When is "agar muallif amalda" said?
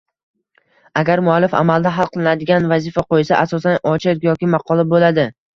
1.01-1.93